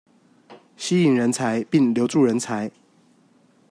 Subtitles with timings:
[0.75, 2.71] 吸引人才並留住人才